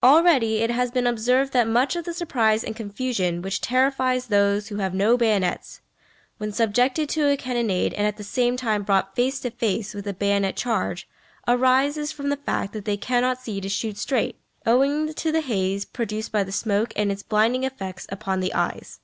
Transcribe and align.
Already 0.00 0.58
it 0.58 0.70
has 0.70 0.92
been 0.92 1.08
observed 1.08 1.52
that 1.52 1.66
much 1.66 1.96
of 1.96 2.04
the 2.04 2.14
surprise 2.14 2.62
and 2.62 2.76
confusion 2.76 3.42
which 3.42 3.60
terrifies 3.60 4.28
those 4.28 4.68
who 4.68 4.76
have 4.76 4.94
no 4.94 5.16
bayonets, 5.16 5.80
when 6.38 6.52
subjected 6.52 7.08
to 7.08 7.26
a 7.28 7.36
cannonade 7.36 7.92
and 7.94 8.06
at 8.06 8.16
the 8.16 8.22
same 8.22 8.56
time 8.56 8.84
brought 8.84 9.16
face 9.16 9.40
to 9.40 9.50
face 9.50 9.92
with 9.92 10.06
a 10.06 10.12
bayonet 10.14 10.54
charge, 10.56 11.08
arises 11.48 12.12
from 12.12 12.28
the 12.28 12.36
fact 12.36 12.72
that 12.74 12.84
they 12.84 12.96
cannot 12.96 13.40
see 13.40 13.60
to 13.60 13.68
shoot 13.68 13.98
straight, 13.98 14.38
owing 14.64 15.12
to 15.14 15.32
the 15.32 15.40
haze 15.40 15.84
produced 15.84 16.30
by 16.30 16.44
the 16.44 16.52
smoke 16.52 16.92
and 16.94 17.10
its 17.10 17.24
blinding 17.24 17.64
effects 17.64 18.06
upon 18.08 18.38
the 18.38 18.54
eyes. 18.54 19.00